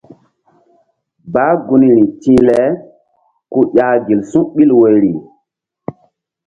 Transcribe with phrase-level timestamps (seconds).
[1.31, 2.59] Bah gunri ti̧h le
[3.51, 5.11] ku ƴah gel su̧ɓil woyri.